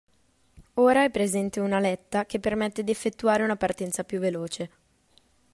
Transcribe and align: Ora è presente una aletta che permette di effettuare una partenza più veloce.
Ora 0.79 1.03
è 1.03 1.11
presente 1.11 1.59
una 1.59 1.77
aletta 1.77 2.25
che 2.25 2.39
permette 2.39 2.83
di 2.83 2.89
effettuare 2.89 3.43
una 3.43 3.55
partenza 3.55 4.03
più 4.03 4.17
veloce. 4.17 4.69